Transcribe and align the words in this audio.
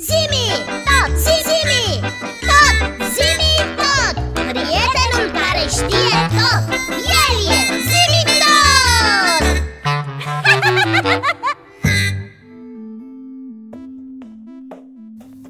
Zimi, 0.00 0.46
tot, 0.86 1.10
zimi, 1.24 1.84
tot, 2.48 2.76
zimi, 3.14 3.52
tot. 3.80 4.14
Prietenul 4.32 5.26
care 5.38 5.64
știe 5.68 6.18
tot, 6.36 6.62
el 7.20 7.34
e 7.56 7.58
zimi 7.90 8.22
tot. 8.42 9.44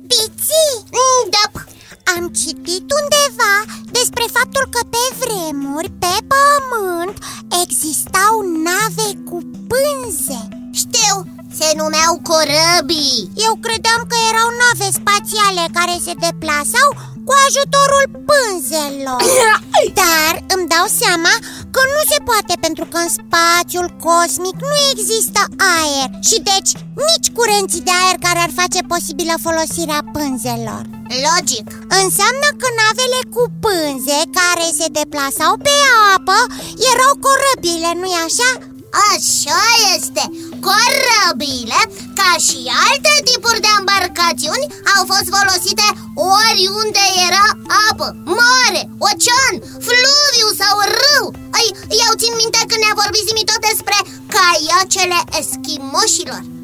Piții, 0.09 0.75
Da, 1.31 1.61
am 2.17 2.29
citit 2.29 2.93
undeva 3.01 3.53
despre 3.91 4.25
faptul 4.33 4.67
că 4.71 4.81
pe 4.91 5.17
vremuri, 5.19 5.91
pe 5.99 6.15
pământ, 6.33 7.19
existau 7.63 8.41
nave 8.41 9.19
cu 9.25 9.39
pânze. 9.69 10.11
știu, 10.11 10.31
se 10.31 10.50
numeau 11.81 12.13
corăbii. 12.29 13.21
Eu 13.47 13.55
credeam 13.65 14.01
că 14.11 14.17
erau 14.31 14.49
nave 14.63 14.89
spațiale 15.01 15.65
care 15.79 15.95
se 16.07 16.15
deplasau 16.27 16.89
cu 17.27 17.33
ajutorul 17.47 18.05
pânzelor. 18.31 19.23
Dar 20.01 20.33
îmi 20.55 20.69
dau 20.75 20.87
seama 21.01 21.33
că 21.75 21.81
nu 21.95 22.01
se 22.13 22.19
poate 22.29 22.55
pentru 22.67 22.85
că 22.91 22.99
în 23.05 23.11
spațiul 23.19 23.89
cosmic 24.07 24.57
nu 24.71 24.77
există 24.93 25.41
aer. 25.77 26.09
Și 26.29 26.37
deci 26.51 26.73
nici 27.09 27.29
curenții 27.37 27.87
de 27.89 27.95
aer 28.03 28.17
care 28.27 28.41
ar 28.47 28.53
face 28.61 28.81
posibilă 28.93 29.35
folosirea 29.47 30.03
pânzelor. 30.17 30.83
Logic. 31.27 31.67
Înseamnă 32.03 32.49
că 32.61 32.69
navele 32.81 33.21
cu 33.35 33.43
pânze 33.65 34.19
care 34.39 34.67
se 34.79 34.87
deplasau 34.99 35.53
pe 35.67 35.75
apă 36.15 36.39
erau 36.91 37.13
corăbile, 37.25 37.91
nu-i 38.01 38.23
așa? 38.27 38.51
Așa 39.13 39.63
este 39.97 40.25
Corăbile, 40.67 41.81
ca 42.19 42.31
și 42.47 42.61
alte 42.89 43.13
tipuri 43.29 43.65
de 43.65 43.71
embarcațiuni 43.79 44.67
Au 44.95 45.03
fost 45.11 45.27
folosite 45.35 45.87
oriunde 46.39 47.05
era 47.27 47.47
apă, 47.89 48.09
mare, 48.39 48.83
ocean, 49.09 49.55
fluviu 49.87 50.49
sau 50.63 50.75
râu. 51.01 51.27
Ai, 51.59 51.69
Eu 52.05 52.13
țin 52.21 52.33
minte 52.43 52.61
când 52.69 52.81
ne-a 52.83 52.99
vorbit 53.03 53.27
Zimi 53.27 53.49
tot 53.51 53.61
despre 53.71 53.99
caiacele 54.35 55.19
eschimoșilor. 55.41 56.43
Da, 56.45 56.60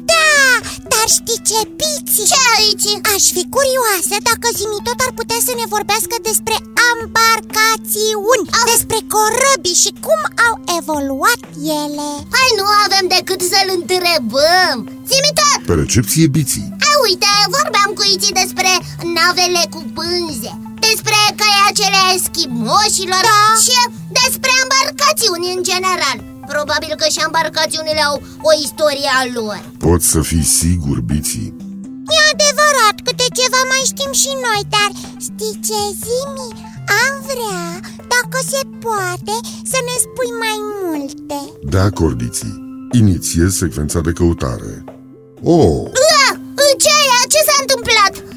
dar 0.91 1.05
știi 1.17 1.41
ce, 1.49 1.59
Piți? 1.79 2.19
Ce 2.31 2.39
aici? 2.57 2.87
Aș 3.13 3.23
fi 3.35 3.43
curioasă 3.55 4.15
dacă 4.29 4.47
Zimi 4.57 4.85
tot 4.87 4.99
ar 5.05 5.11
putea 5.19 5.39
să 5.47 5.53
ne 5.59 5.65
vorbească 5.75 6.15
despre 6.29 6.55
embarcațiuni 6.91 8.45
Ah. 8.57 8.65
Despre 8.71 8.99
corăbii 9.13 9.81
și 9.83 9.91
cum 10.05 10.21
au 10.47 10.53
evoluat 10.79 11.41
ele 11.85 12.09
Hai, 12.35 12.49
nu 12.59 12.65
avem 12.85 13.05
decât 13.15 13.41
să-l 13.51 13.69
întrebăm 13.79 14.77
Zimi 15.09 15.31
tot! 15.39 15.59
Pe 15.69 15.73
recepție 15.83 16.25
biții 16.37 16.67
A, 16.89 16.91
uite, 17.07 17.29
vorbeam 17.57 17.89
cu 17.97 18.03
Iții 18.13 18.39
despre 18.41 18.71
navele 19.17 19.61
cu 19.73 19.81
pânze 19.97 20.51
Despre 20.87 21.17
caiacele 21.41 21.99
eschimoșilor 22.17 23.23
Da. 23.31 23.41
Și 23.65 23.77
despre 24.19 24.51
embarcațiuni 24.63 25.47
în 25.55 25.61
general 25.69 26.17
Probabil 26.53 26.91
că 27.01 27.07
și 27.13 27.23
embarcațiunile 27.27 28.01
au 28.09 28.15
o 28.49 28.51
istorie 28.65 29.11
a 29.21 29.23
lor. 29.37 29.59
Pot 29.87 30.01
să 30.11 30.19
fii 30.29 30.47
sigur, 30.61 30.97
biții. 31.11 31.49
E 32.15 32.17
adevărat, 32.33 32.95
câte 33.07 33.27
ceva 33.39 33.61
mai 33.71 33.83
știm 33.91 34.11
și 34.21 34.31
noi 34.45 34.61
Dar 34.75 34.91
știi 35.25 35.55
ce, 35.67 35.79
Zimi? 36.03 36.49
Am 37.03 37.13
vrea, 37.29 37.65
dacă 38.13 38.37
se 38.51 38.61
poate, 38.85 39.35
să 39.71 39.79
ne 39.87 39.95
spui 40.05 40.31
mai 40.43 40.57
multe. 40.81 41.39
De 41.73 41.79
acord, 41.89 42.15
biții. 42.23 42.55
Inițiez 43.01 43.51
secvența 43.55 43.99
de 43.99 44.11
căutare. 44.11 44.83
Oh, 45.43 45.89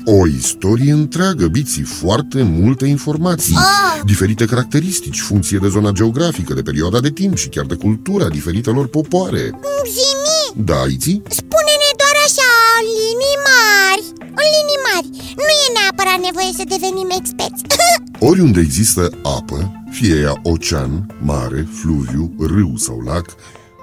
o 0.04 0.26
istorie 0.26 0.92
întreagă, 0.92 1.46
biții, 1.46 1.82
foarte 1.82 2.42
multe 2.42 2.86
informații. 2.86 3.56
Ah. 3.56 4.00
Diferite 4.04 4.44
caracteristici, 4.44 5.20
funcție 5.20 5.58
de 5.62 5.68
zona 5.68 5.90
geografică, 5.90 6.54
de 6.54 6.62
perioada 6.62 7.00
de 7.00 7.10
timp 7.10 7.36
și 7.36 7.48
chiar 7.48 7.64
de 7.64 7.74
cultura 7.74 8.28
diferitelor 8.28 8.86
popoare. 8.88 9.42
Zimi, 9.94 10.64
Da, 10.66 10.80
Iții? 10.88 11.22
spune-ne 11.28 11.90
doar 12.00 12.16
așa, 12.26 12.50
în 12.80 12.86
linii 13.00 13.38
mari. 13.50 14.04
În 14.40 14.46
linii 14.56 14.82
mari, 14.90 15.08
nu 15.44 15.50
e 15.64 15.66
neapărat 15.78 16.20
nevoie 16.28 16.52
să 16.58 16.64
devenim 16.74 17.08
experți. 17.20 17.62
Oriunde 18.30 18.60
există 18.60 19.10
apă, 19.22 19.72
fie 19.90 20.14
ea 20.26 20.34
ocean, 20.42 21.06
mare, 21.22 21.68
fluviu, 21.80 22.32
râu 22.38 22.72
sau 22.76 23.00
lac, 23.00 23.26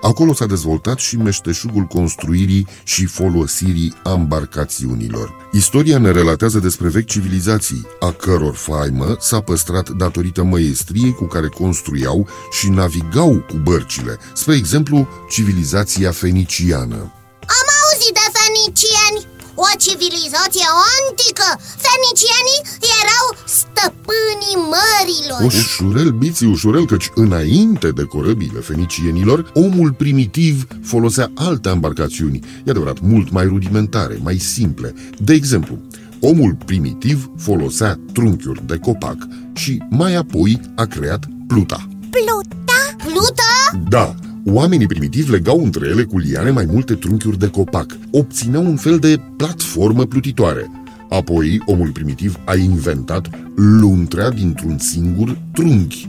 acolo 0.02 0.34
s-a 0.34 0.46
dezvoltat 0.46 0.98
și 0.98 1.18
meșteșugul 1.18 1.84
construirii 1.84 2.68
și 2.84 3.06
folosirii 3.06 3.94
embarcațiunilor. 4.16 5.50
Istoria 5.52 5.98
ne 5.98 6.12
relatează 6.12 6.60
despre 6.60 6.88
vechi 6.88 7.08
civilizații, 7.08 7.86
a 8.00 8.12
căror 8.12 8.56
faimă 8.56 9.16
s-a 9.20 9.40
păstrat 9.40 9.90
datorită 9.90 10.44
măestriei 10.44 11.14
cu 11.14 11.26
care 11.26 11.48
construiau 11.48 12.28
și 12.52 12.70
navigau 12.70 13.46
cu 13.50 13.56
bărcile, 13.64 14.18
spre 14.34 14.56
exemplu 14.56 15.08
civilizația 15.30 16.12
feniciană. 16.12 17.12
Am 17.60 17.68
auzit 17.82 18.14
de 18.14 18.28
fenicieni 18.40 19.37
O 19.66 19.68
civilizație 19.78 20.68
antică 20.98 21.50
Fenicienii 21.88 22.62
erau 23.02 23.26
stăpânii 23.60 24.58
mărilor 24.74 25.40
Ușurel, 25.46 26.10
biții, 26.10 26.48
ușurel, 26.48 26.86
căci 26.86 27.10
înainte 27.16 27.90
de 27.90 28.04
corăbile 28.04 28.60
fenicienilor, 28.60 29.52
omul 29.54 29.92
primitiv 29.94 30.68
folosea 30.84 31.32
alte 31.36 31.70
embarcațiuni, 31.70 32.40
e 32.66 32.70
adevărat, 32.70 33.00
mult 33.02 33.32
mai 33.32 33.46
rudimentare, 33.46 34.20
mai 34.24 34.38
simple. 34.38 34.94
De 35.18 35.34
exemplu, 35.34 35.78
omul 36.20 36.58
primitiv 36.66 37.30
folosea 37.38 38.00
trunchiuri 38.14 38.66
de 38.66 38.78
copac 38.78 39.18
și 39.54 39.84
mai 39.90 40.16
apoi 40.16 40.62
a 40.76 40.86
creat 40.86 41.26
pluta. 41.48 41.88
Pluta? 42.10 42.96
Pluta? 43.06 43.88
Da, 43.90 44.16
oamenii 44.54 44.88
primitivi 44.88 45.32
legau 45.32 45.64
între 45.64 45.88
ele 45.88 46.04
cu 46.04 46.18
liane 46.18 46.50
mai 46.50 46.66
multe 46.72 46.94
trunchiuri 46.94 47.40
de 47.40 47.48
copac, 47.48 47.98
obțineau 48.12 48.66
un 48.66 48.76
fel 48.76 48.98
de 49.00 49.22
platformă 49.38 50.06
plutitoare. 50.06 50.72
Apoi, 51.10 51.62
omul 51.66 51.90
primitiv 51.92 52.40
a 52.46 52.56
inventat 52.56 53.30
luntrea 53.56 54.30
dintr-un 54.30 54.78
singur 54.78 55.38
trunchi, 55.54 56.08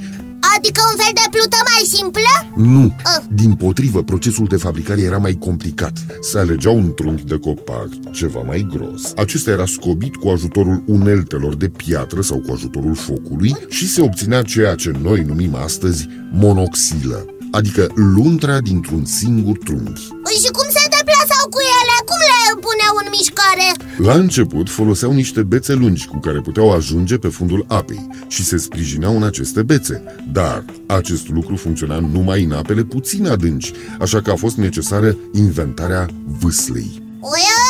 Adică 0.57 0.81
un 0.93 0.99
fel 1.03 1.13
de 1.15 1.29
plută 1.31 1.57
mai 1.65 1.85
simplă? 1.85 2.63
Nu, 2.73 2.95
Ah. 3.05 3.25
din 3.33 3.55
potrivă, 3.55 4.03
procesul 4.03 4.47
de 4.47 4.57
fabricare 4.57 5.01
era 5.01 5.19
mai 5.19 5.33
complicat. 5.35 5.93
Se 6.21 6.39
alegea 6.39 6.71
un 6.71 6.95
trunchi 6.95 7.25
de 7.25 7.39
copac, 7.39 7.89
ceva 8.13 8.41
mai 8.47 8.67
gros. 8.73 9.13
Acesta 9.17 9.51
era 9.51 9.67
scobit 9.67 10.17
cu 10.17 10.29
ajutorul 10.29 10.83
uneltelor 10.87 11.57
de 11.57 11.69
piatră 11.69 12.21
sau 12.21 12.39
cu 12.39 12.53
ajutorul 12.53 12.95
focului 12.95 13.57
și 13.69 13.89
se 13.89 14.01
obținea 14.03 14.43
ceea 14.43 14.75
ce 14.75 14.93
noi 15.03 15.23
numim 15.27 15.55
astăzi 15.55 16.09
monoxilă, 16.33 17.25
adică 17.51 17.87
luntrea 17.95 18.61
dintr-un 18.61 19.05
singur 19.05 19.59
trunchi. 19.59 20.09
Și 20.43 20.51
cum 20.51 20.69
se 20.77 20.85
deplasau 20.97 21.45
cu 21.55 21.61
ele? 21.79 21.97
Cum 22.11 22.21
le 22.31 22.41
puneau 22.67 22.95
în 23.03 23.09
mișcare? 23.17 23.69
La 24.09 24.15
început 24.23 24.69
foloseau 24.71 25.13
niște 25.13 25.43
bețe 25.43 25.73
lungi 25.73 26.07
cu 26.07 26.19
care 26.19 26.41
puteau 26.41 26.73
ajunge 26.73 27.17
pe 27.17 27.29
fundul 27.29 27.65
apei 27.69 28.07
și 28.29 28.45
se 28.45 28.57
sprijineau 28.57 29.17
în 29.17 29.23
aceste 29.23 29.63
bețe, 29.63 30.03
dar 30.33 30.65
acest 30.87 31.29
lucru 31.29 31.57
funcționa 31.57 31.99
numai 31.99 32.43
în 32.43 32.53
apele 32.53 32.83
puțin 32.83 33.27
adânci, 33.27 33.73
așa 34.01 34.23
că 34.23 34.31
a 34.31 34.37
fost 34.37 34.57
necesară 34.57 35.17
inventarea 35.33 36.07
vâslei. 36.41 37.03
Uia, 37.21 37.63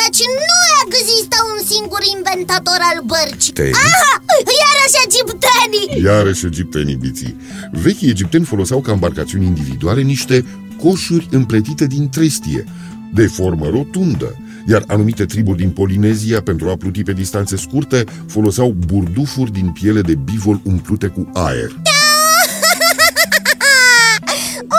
deci 0.00 0.22
nu 0.38 0.58
există 0.86 1.36
un 1.52 1.59
singur 1.70 2.02
inventator 2.16 2.80
al 2.90 2.98
bărcii 3.10 3.52
Te 3.52 3.70
Aha, 3.86 4.12
iarăși 4.60 4.98
egiptenii 5.06 6.02
Iarăși 6.04 6.46
egiptenii 6.46 6.94
biții. 6.94 7.36
Vechii 7.72 8.10
egipteni 8.10 8.44
foloseau 8.44 8.80
ca 8.80 8.92
embarcațiuni 8.92 9.44
individuale 9.44 10.02
niște 10.02 10.44
coșuri 10.82 11.28
împletite 11.30 11.86
din 11.86 12.08
trestie, 12.08 12.64
de 13.12 13.26
formă 13.26 13.66
rotundă, 13.66 14.36
iar 14.66 14.84
anumite 14.86 15.24
triburi 15.24 15.58
din 15.58 15.70
Polinezia, 15.70 16.40
pentru 16.42 16.68
a 16.68 16.76
pluti 16.76 17.02
pe 17.02 17.12
distanțe 17.12 17.56
scurte, 17.56 18.04
foloseau 18.28 18.74
burdufuri 18.86 19.52
din 19.52 19.70
piele 19.70 20.00
de 20.00 20.14
bivol 20.14 20.60
umplute 20.64 21.06
cu 21.06 21.30
aer. 21.32 21.70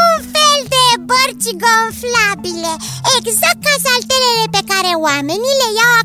Un 0.04 0.16
fel 0.34 0.60
de 0.76 0.86
bărci 1.10 1.52
gonflabile 1.64 2.74
Exact 3.18 3.60
ca 3.66 3.76
saltelele 3.86 4.46
pe 4.56 4.62
care 4.72 4.92
oamenii 5.08 5.56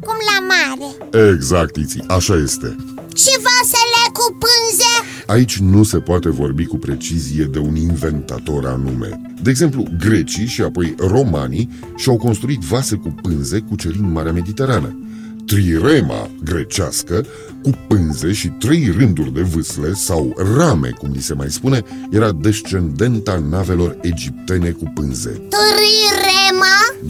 le 0.07 0.15
iau 0.15 0.15
acum 0.15 0.19
la 0.31 0.39
mare 0.47 1.33
Exact, 1.33 1.77
Iții, 1.77 2.05
așa 2.07 2.35
este. 2.35 2.77
Și 3.17 3.31
vasele 3.31 4.03
cu 4.13 4.37
pânze 4.39 5.23
Aici 5.27 5.59
nu 5.59 5.83
se 5.83 5.99
poate 5.99 6.29
vorbi 6.29 6.65
cu 6.65 6.77
precizie 6.77 7.45
de 7.45 7.59
un 7.59 7.77
inventator 7.77 8.67
anume. 8.67 9.21
De 9.43 9.51
exemplu, 9.51 9.85
grecii 9.99 10.47
și 10.47 10.63
apoi 10.63 10.95
romanii 10.99 11.69
și-au 11.97 12.17
construit 12.17 12.61
vase 12.61 12.95
cu 12.97 13.15
pânze 13.23 13.59
cucerind 13.59 14.13
Marea 14.13 14.33
Mediterană. 14.33 15.01
Trirema 15.47 16.31
grecească, 16.45 17.27
cu 17.63 17.71
pânze 17.89 18.33
și 18.33 18.49
trei 18.49 18.95
rânduri 18.99 19.33
de 19.33 19.41
vâsle 19.41 19.93
sau 19.93 20.35
rame, 20.57 20.91
cum 20.99 21.11
li 21.13 21.21
se 21.21 21.35
mai 21.35 21.51
spune, 21.51 21.83
era 22.11 22.33
descendenta 22.33 23.43
navelor 23.51 23.97
egiptene 24.03 24.71
cu 24.71 24.93
pânze. 24.95 25.31
Trirema 25.31 26.06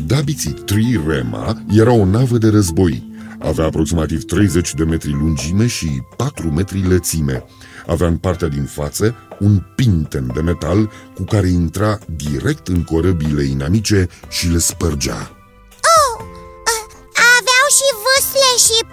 Dabiții 0.07 0.53
Trirema 0.53 1.63
era 1.71 1.93
o 1.93 2.05
navă 2.05 2.39
de 2.39 2.49
război. 2.49 3.15
Avea 3.39 3.65
aproximativ 3.65 4.25
30 4.25 4.75
de 4.75 4.85
metri 4.85 5.11
lungime 5.11 5.67
și 5.67 6.03
4 6.17 6.49
metri 6.49 6.89
lățime. 6.89 7.45
Avea 7.87 8.07
în 8.07 8.17
partea 8.17 8.49
din 8.49 8.65
față 8.65 9.15
un 9.41 9.63
pinten 9.75 10.31
de 10.35 10.41
metal 10.41 10.91
cu 11.15 11.23
care 11.23 11.49
intra 11.49 11.99
direct 12.17 12.69
în 12.69 12.83
corăbile 12.83 13.43
inamice 13.43 14.09
și 14.29 14.49
le 14.49 14.59
spărgea. 14.59 15.36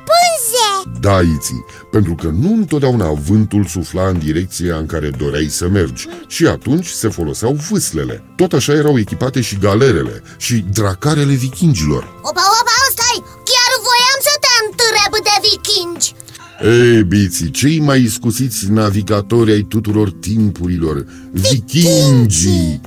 Pânze 0.10 1.00
Da, 1.00 1.20
Iții, 1.22 1.66
pentru 1.92 2.16
că 2.16 2.28
nu 2.28 2.54
întotdeauna 2.54 3.12
vântul 3.12 3.66
sufla 3.66 4.08
în 4.08 4.20
direcția 4.20 4.76
în 4.78 4.86
care 4.86 5.10
doreai 5.18 5.48
să 5.50 5.68
mergi 5.68 6.08
și 6.28 6.46
atunci 6.46 6.88
se 6.88 7.08
foloseau 7.08 7.52
vâslele. 7.70 8.24
Tot 8.36 8.54
așa 8.54 8.74
erau 8.74 9.00
echipate 9.00 9.42
și 9.42 9.58
galerele 9.58 10.24
și 10.38 10.66
dracarele 10.74 11.34
vikingilor. 11.34 12.04
Opa, 12.22 12.44
opa, 12.60 12.78
stai! 12.92 13.20
Chiar 13.50 13.72
voiam 13.88 14.20
să 14.28 14.34
te 14.44 14.54
întreb 14.66 15.12
de 15.28 15.36
vikingi 15.48 16.14
Ei, 16.64 17.04
biții, 17.04 17.52
cei 17.52 17.80
mai 17.80 18.02
iscusiți 18.02 18.72
navigatori 18.72 19.52
ai 19.52 19.62
tuturor 19.62 20.12
timpurilor, 20.12 21.06
vikingii, 21.32 22.82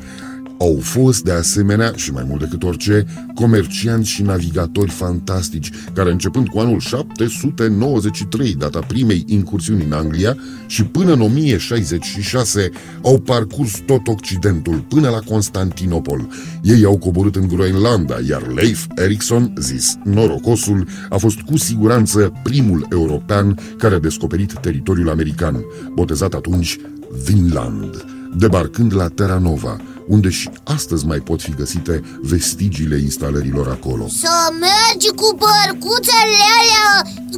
au 0.59 0.79
fost 0.81 1.25
de 1.25 1.33
asemenea, 1.33 1.93
și 1.97 2.13
mai 2.13 2.25
mult 2.29 2.41
decât 2.41 2.63
orice, 2.63 3.07
comercianți 3.35 4.09
și 4.09 4.23
navigatori 4.23 4.91
fantastici, 4.91 5.71
care 5.93 6.11
începând 6.11 6.49
cu 6.49 6.59
anul 6.59 6.81
793, 6.81 8.55
data 8.55 8.79
primei 8.79 9.25
incursiuni 9.27 9.85
în 9.85 9.93
Anglia, 9.93 10.37
și 10.67 10.85
până 10.85 11.13
în 11.13 11.21
1066, 11.21 12.71
au 13.03 13.19
parcurs 13.19 13.83
tot 13.87 14.07
Occidentul, 14.07 14.85
până 14.89 15.09
la 15.09 15.19
Constantinopol. 15.19 16.29
Ei 16.63 16.85
au 16.85 16.99
coborât 16.99 17.37
în 17.37 17.49
Groenlanda, 17.49 18.17
iar 18.29 18.47
Leif 18.55 18.87
Erikson, 18.95 19.53
zis 19.59 19.99
norocosul, 20.05 20.87
a 21.09 21.17
fost 21.17 21.41
cu 21.41 21.57
siguranță 21.57 22.33
primul 22.43 22.87
european 22.91 23.59
care 23.79 23.95
a 23.95 23.99
descoperit 23.99 24.53
teritoriul 24.61 25.11
american, 25.11 25.65
botezat 25.95 26.35
atunci 26.35 26.79
Vinland, 27.25 28.05
debarcând 28.37 28.95
la 28.95 29.09
Terra 29.09 29.39
Nova, 29.39 29.81
unde 30.07 30.29
și 30.29 30.51
astăzi 30.65 31.07
mai 31.07 31.19
pot 31.19 31.41
fi 31.43 31.55
găsite 31.55 32.03
vestigiile 32.23 32.99
instalărilor 32.99 33.69
acolo. 33.69 34.09
Să 34.09 34.37
mergi 34.67 35.09
cu 35.21 35.29
bărcuțele 35.45 36.41
alea, 36.59 36.89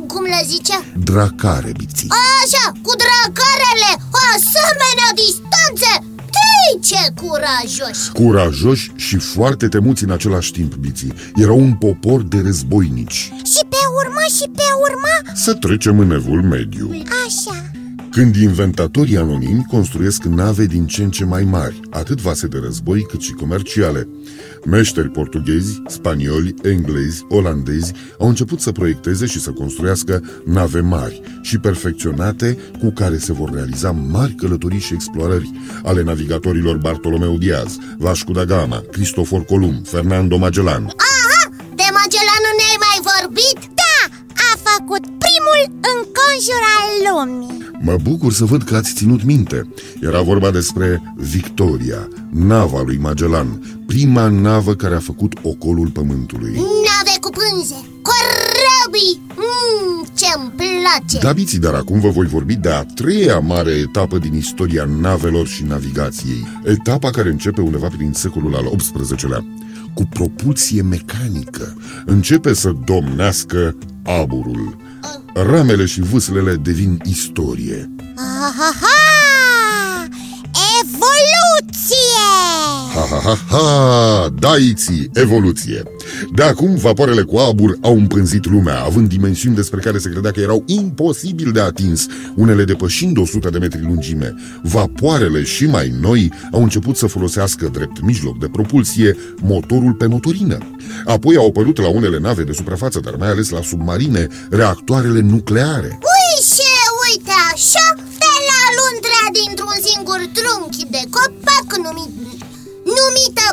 cum 0.07 0.23
le 0.23 0.43
zice? 0.47 0.77
Dracare, 1.05 1.73
biții. 1.77 2.09
Așa, 2.41 2.67
cu 2.83 2.93
dracarele, 3.03 3.91
o 4.19 4.21
asemenea 4.37 5.09
distanțe 5.23 5.93
Tei, 6.37 6.81
ce 6.89 7.13
curajoși 7.21 8.13
Curajoși 8.13 8.93
și 8.97 9.17
foarte 9.17 9.69
temuți 9.69 10.05
în 10.05 10.11
același 10.11 10.53
timp, 10.53 10.75
biții. 10.75 11.13
Erau 11.35 11.59
un 11.59 11.73
popor 11.75 12.23
de 12.23 12.41
războinici. 12.45 13.33
Și 13.53 13.63
pe 13.69 13.83
urmă 14.05 14.25
și 14.37 14.49
pe 14.55 14.69
urmă 14.87 15.35
Să 15.35 15.55
trecem 15.55 15.99
în 15.99 16.11
evul 16.11 16.43
mediu. 16.43 16.91
Așa 17.27 17.68
Când 18.19 18.37
inventatorii 18.37 19.17
anonimi 19.17 19.67
construiesc 19.71 20.23
nave 20.23 20.65
din 20.65 20.87
ce 20.87 21.03
în 21.03 21.11
ce 21.11 21.25
mai 21.25 21.45
mari, 21.45 21.81
atât 21.91 22.21
vase 22.21 22.47
de 22.47 22.59
război 22.63 23.03
cât 23.03 23.21
și 23.21 23.33
comerciale. 23.33 24.09
Meșteri 24.65 25.09
portughezi, 25.09 25.83
spanioli, 25.87 26.55
englezi, 26.63 27.25
olandezi 27.29 27.93
au 28.19 28.29
început 28.29 28.61
să 28.61 28.73
proiecteze 28.73 29.27
și 29.27 29.41
să 29.41 29.51
construiască 29.51 30.23
nave 30.45 30.81
mari 30.81 31.21
și 31.43 31.59
perfecționate 31.59 32.59
cu 32.79 32.91
care 32.91 33.19
se 33.19 33.33
vor 33.33 33.53
realiza 33.53 33.91
mari 33.91 34.35
călătorii 34.35 34.81
și 34.81 34.95
explorări 34.95 35.51
ale 35.83 36.03
navigatorilor 36.03 36.77
Bartolomeu 36.77 37.39
Diaz, 37.39 37.77
Vasco 37.99 38.33
da 38.33 38.45
Gama, 38.45 38.85
Cristofor 38.93 39.45
Columb, 39.45 39.87
Fernando 39.87 40.37
Magellan. 40.37 40.83
Aha, 40.83 41.28
înconjur 45.95 46.63
al 46.79 46.91
lumii 47.09 47.59
Mă 47.81 47.97
bucur 48.03 48.33
să 48.33 48.45
văd 48.45 48.63
că 48.63 48.77
ați 48.77 48.95
ținut 48.95 49.25
minte. 49.25 49.69
Era 50.01 50.21
vorba 50.21 50.51
despre 50.51 51.15
Victoria, 51.17 52.09
nava 52.31 52.83
lui 52.83 52.97
Magellan, 52.97 53.81
prima 53.87 54.29
navă 54.29 54.75
care 54.75 54.95
a 54.95 54.99
făcut 54.99 55.33
ocolul 55.43 55.89
pământului. 55.89 56.53
Nave 56.55 57.17
cu 57.21 57.31
pânze, 57.31 57.75
corăbii 58.03 59.21
mm, 59.37 60.07
Ce-mi 60.15 60.53
place 60.57 61.19
Da, 61.27 61.33
biții, 61.33 61.59
dar 61.59 61.75
acum 61.75 62.01
vă 62.01 62.09
voi 62.09 62.27
vorbi 62.27 62.55
de 62.55 62.71
a 62.71 62.85
treia 62.85 63.39
mare 63.39 63.71
etapă 63.71 64.19
din 64.19 64.35
istoria 64.35 64.89
navelor 65.01 65.47
și 65.47 65.63
navigației. 65.63 66.47
Etapa 66.65 67.11
care 67.11 67.29
începe 67.29 67.61
undeva 67.61 67.89
prin 67.97 68.13
secolul 68.13 68.55
al 68.55 68.77
XVIII-lea. 68.77 69.45
Cu 69.95 70.05
propulsie 70.05 70.83
mecanică. 70.83 71.77
Începe 72.07 72.55
să 72.55 72.73
domnească 72.85 73.77
aburul. 74.03 74.77
Ramele 75.43 75.85
și 75.85 76.01
vâslele 76.01 76.55
devin 76.55 77.01
istorie. 77.05 77.91
Aha! 78.17 79.18
Ha, 82.99 83.07
ha, 83.11 83.21
ha, 83.21 83.39
ha! 83.51 84.29
Daiții, 84.39 85.11
evoluție! 85.13 85.83
De 86.35 86.43
acum, 86.43 86.75
vapoarele 86.75 87.23
cu 87.23 87.37
abur 87.37 87.77
au 87.81 87.97
împânzit 87.97 88.51
lumea, 88.51 88.81
având 88.81 89.09
dimensiuni 89.09 89.55
despre 89.55 89.81
care 89.81 89.99
se 89.99 90.11
credea 90.11 90.31
că 90.31 90.41
erau 90.41 90.63
imposibil 90.67 91.53
de 91.53 91.61
atins, 91.61 92.07
unele 92.37 92.65
depășind 92.65 93.19
100 93.19 93.51
de 93.51 93.59
metri 93.59 93.83
lungime. 93.83 94.35
Vapoarele 94.63 95.43
și 95.43 95.67
mai 95.67 95.95
noi 96.01 96.33
au 96.53 96.63
început 96.63 96.97
să 96.97 97.07
folosească 97.07 97.69
drept 97.73 98.01
mijloc 98.01 98.39
de 98.39 98.49
propulsie 98.53 99.17
motorul 99.41 99.93
pe 99.93 100.07
motorină. 100.07 100.59
Apoi 101.05 101.37
au 101.37 101.47
apărut 101.47 101.79
la 101.79 101.89
unele 101.89 102.19
nave 102.19 102.43
de 102.43 102.53
suprafață, 102.53 103.01
dar 103.01 103.15
mai 103.19 103.29
ales 103.29 103.51
la 103.51 103.63
submarine, 103.63 104.27
reactoarele 104.51 105.21
nucleare. 105.21 105.99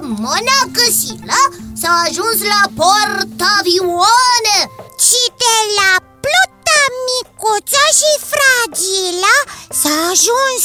Numită 0.01 0.21
Monacăsilă 0.21 1.41
S-a 1.81 2.03
ajuns 2.07 2.39
la 2.53 2.63
portavioane 2.79 4.59
Și 5.07 5.21
de 5.41 5.57
la 5.79 5.91
Pluta 6.23 6.81
micuță 7.07 7.83
și 7.99 8.11
fragilă 8.31 9.35
S-a 9.81 9.95
ajuns 10.13 10.63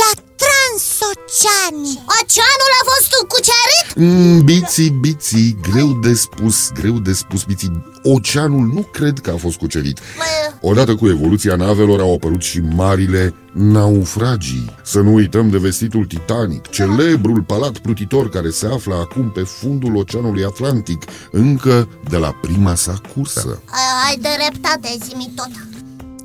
la 0.00 0.10
transoceani 0.42 2.02
Oceanul 2.18 2.72
a 2.80 2.82
fost 2.90 3.12
cucerit? 3.32 3.88
Mm, 3.96 4.44
biții, 4.44 4.90
biții, 4.90 5.56
greu 5.70 5.88
de 5.92 6.14
spus, 6.14 6.70
greu 6.72 6.98
de 6.98 7.12
spus, 7.12 7.42
biții. 7.44 7.89
Oceanul 8.02 8.70
nu 8.74 8.82
cred 8.92 9.18
că 9.18 9.30
a 9.30 9.36
fost 9.36 9.56
cucerit. 9.58 9.98
Bă, 9.98 10.68
Odată 10.68 10.94
cu 10.94 11.08
evoluția 11.08 11.56
navelor 11.56 12.00
au 12.00 12.14
apărut 12.14 12.42
și 12.42 12.60
marile 12.60 13.34
naufragii. 13.52 14.74
Să 14.84 15.00
nu 15.00 15.14
uităm 15.14 15.50
de 15.50 15.58
vestitul 15.58 16.04
Titanic, 16.04 16.66
celebrul 16.68 17.42
palat 17.42 17.78
plutitor 17.78 18.28
care 18.28 18.50
se 18.50 18.66
află 18.66 18.94
acum 18.94 19.30
pe 19.30 19.40
fundul 19.40 19.96
Oceanului 19.96 20.44
Atlantic, 20.44 21.02
încă 21.30 21.88
de 22.08 22.16
la 22.16 22.30
prima 22.40 22.74
sa 22.74 23.00
cursă. 23.14 23.62
ai 24.08 24.16
de 24.16 24.28
dreptate, 24.38 24.88
zi 25.04 25.30
tot 25.34 25.50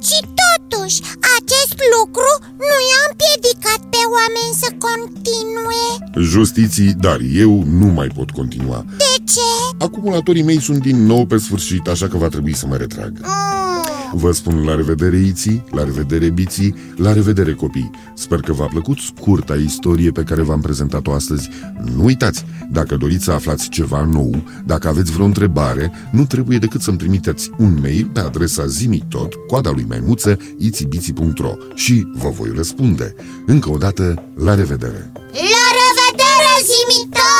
Și 0.07 0.19
totuși, 0.41 1.01
acest 1.37 1.77
lucru 1.97 2.29
nu 2.69 2.77
i-a 2.89 3.01
împiedicat 3.09 3.79
pe 3.89 4.01
oameni 4.17 4.59
să 4.61 4.69
continue 4.87 5.83
Justiții, 6.33 6.93
dar 6.93 7.19
eu 7.33 7.63
nu 7.79 7.85
mai 7.85 8.07
pot 8.07 8.29
continua. 8.31 8.85
De 8.97 9.13
ce? 9.33 9.49
Acumulatorii 9.79 10.43
mei 10.43 10.61
sunt 10.61 10.77
din 10.81 11.05
nou 11.05 11.25
pe 11.25 11.37
sfârșit, 11.37 11.87
așa 11.87 12.07
că 12.07 12.17
va 12.17 12.27
trebui 12.27 12.55
să 12.55 12.67
mă 12.67 12.75
retrag. 12.75 13.11
mm, 13.21 14.19
Vă 14.19 14.31
spun 14.31 14.63
la 14.63 14.75
revedere, 14.75 15.17
Iții, 15.17 15.63
la 15.71 15.83
revedere, 15.83 16.29
Biții, 16.29 16.75
la 16.95 17.13
revedere, 17.13 17.53
copii. 17.53 17.91
Sper 18.13 18.39
că 18.39 18.53
v-a 18.53 18.65
plăcut 18.65 18.97
scurta 18.97 19.55
istorie 19.55 20.11
pe 20.11 20.21
care 20.23 20.41
v-am 20.41 20.61
prezentat-o 20.61 21.11
astăzi. 21.13 21.49
Nu 21.95 22.03
uitați, 22.03 22.45
dacă 22.71 22.95
doriți 22.95 23.23
să 23.23 23.31
aflați 23.31 23.69
ceva 23.69 24.05
nou, 24.11 24.43
dacă 24.65 24.87
aveți 24.87 25.11
vreo 25.11 25.25
întrebare, 25.25 25.91
nu 26.11 26.25
trebuie 26.25 26.57
decât 26.57 26.81
să-mi 26.81 26.97
trimiteți 26.97 27.49
un 27.57 27.77
mail 27.81 28.09
pe 28.13 28.19
adresa 28.19 28.65
zimitot, 28.65 29.33
coada 29.47 29.71
lui 29.71 29.85
maimuță, 29.89 30.37
itibiții.ro 30.57 31.53
și 31.73 32.07
vă 32.13 32.29
voi 32.29 32.51
răspunde. 32.55 33.15
Încă 33.45 33.69
o 33.71 33.77
dată, 33.77 34.23
la 34.35 34.55
revedere! 34.55 35.11
La 35.53 35.65
revedere, 35.79 36.53
zi 36.67 37.07
tot 37.09 37.34